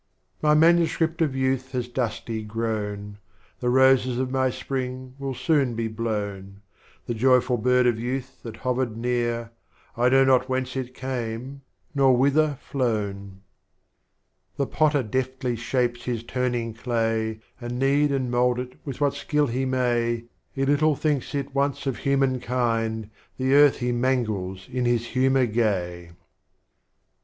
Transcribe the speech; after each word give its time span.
My 0.41 0.55
Manuscript 0.55 1.21
of 1.21 1.35
Youth 1.35 1.73
has 1.73 1.87
dusty 1.87 2.41
grown. 2.41 3.19
The 3.59 3.69
Roses 3.69 4.17
of 4.17 4.31
My 4.31 4.49
Spring 4.49 5.13
will 5.19 5.35
soon 5.35 5.75
be 5.75 5.87
blown, 5.89 6.63
The 7.05 7.13
joyful 7.13 7.57
Bird 7.59 7.85
of 7.85 7.99
Youth 7.99 8.41
that 8.41 8.57
hovered 8.65 8.97
near,— 8.97 9.51
I 9.95 10.09
know 10.09 10.23
not 10.23 10.49
Whence 10.49 10.75
it 10.75 10.95
came, 10.95 11.61
nor 11.93 12.17
^N'hither 12.17 12.57
tlown. 12.71 13.41
Strophes 14.55 14.57
of 14.57 14.57
Omar 14.57 14.57
Khayyam. 14.57 14.57
49 14.57 14.57
The 14.57 14.65
Potter 14.75 15.03
deftly 15.03 15.55
shapes 15.55 16.05
his 16.05 16.23
turning 16.23 16.73
Clay, 16.73 17.39
And 17.59 17.77
knead 17.77 18.11
and 18.11 18.31
mould 18.31 18.57
it 18.59 18.79
with 18.83 18.99
what 19.01 19.13
Skill 19.13 19.45
he 19.45 19.65
may; 19.65 20.23
He 20.51 20.65
little 20.65 20.95
thinks 20.95 21.35
it 21.35 21.53
once 21.53 21.85
of 21.85 21.97
Human 21.97 22.39
kind,— 22.39 23.11
The 23.37 23.53
Earth 23.53 23.77
he 23.77 23.91
mangles 23.91 24.67
in 24.67 24.85
his 24.85 25.05
Humor 25.09 25.45
gay. 25.45 26.09